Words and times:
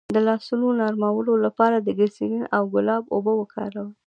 د 0.15 0.17
لاسونو 0.27 0.67
نرمولو 0.81 1.33
لپاره 1.45 1.77
د 1.79 1.87
ګلسرین 1.99 2.43
او 2.55 2.63
ګلاب 2.73 3.03
اوبه 3.15 3.33
وکاروئ 3.37 3.91